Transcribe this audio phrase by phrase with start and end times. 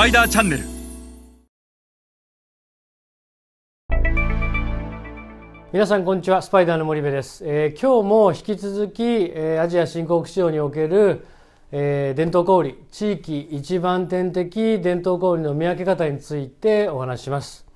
[0.00, 0.64] パイダーチャンネル
[5.74, 6.40] 皆さんこんにちは。
[6.40, 11.26] スパイダーの森部です、えー今日も引き続き、えーアジア新興市場における、
[11.70, 17.66] えー伝統小売地域一番店的伝統小売の見分け方についてお話しします、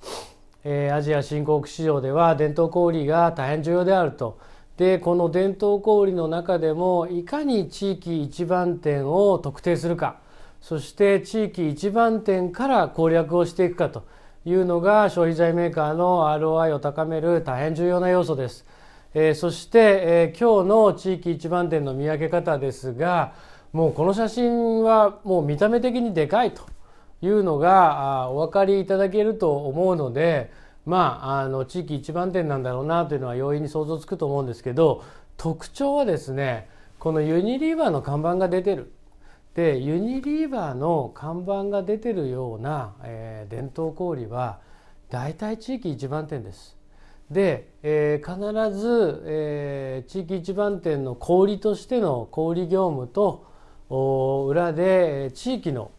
[0.63, 4.39] えーアジア新興市場では伝統小売が大変重要であると。
[4.77, 10.24] でこの伝統小売の中でもいかに地域一番店を特定するか。
[10.67, 14.03] そして地域一番店から攻略をしていくかと
[14.45, 18.65] いうのが消費財メーカーの ROI を高める大変重要な要素です。
[19.13, 23.35] えーそして、えー今日の地域一番店の見分け方ですが
[23.73, 26.63] もうこの写真はもう見た目的にでかいと
[27.21, 30.51] いうのがお分かりいただけると思うので
[30.87, 35.03] まああの地域一番店なんだろうなというのは容易に想像つくと思うんですけど
[35.37, 38.91] 特徴はですねこのユニリーバーの看板が出てる
[39.55, 44.59] でユニリーバーの看板が出てるような、えー伝統小売は
[45.09, 46.75] 大体地域一番店です。
[47.31, 53.45] で、えー必ず、えー地域一番店の小売としての小売業務と
[54.49, 55.91] 裏で地域の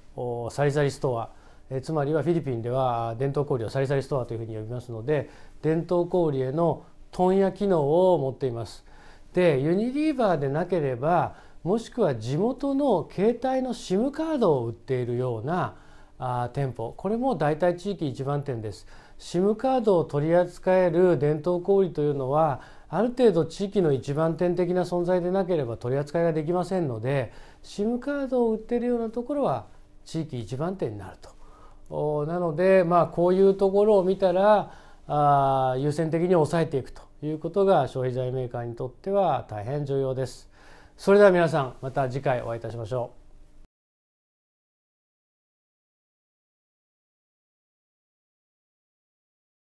[0.51, 1.31] サリサリストア、
[1.71, 5.31] えーつまりはフィリピンでは伝統小売をサリサリストアというふうに呼びますので
[5.63, 8.85] 伝統小売への問屋機能を持っています。
[9.33, 15.75] でユニリーバーでなければもしくは地元の携帯の SIM カードを売っているような
[16.17, 16.95] あ店舗。
[16.97, 18.87] これも大体地域一番店です。
[19.19, 27.33] SIM カードを取り扱える伝統小売というのはある程度地域の一番店的な存在でなければ取り扱いができませんので
[27.65, 29.67] SIM カードを売っているようなところは
[30.05, 31.17] 地域一番店になる
[31.91, 32.27] と。
[32.27, 34.73] なのでまあこういうところを見たら
[35.09, 40.55] あ優先的に抑えていくということが消費財メーカーにとっては大変重要です。
[40.97, 43.26] それでは皆さんまた次回お会いいたしましょう。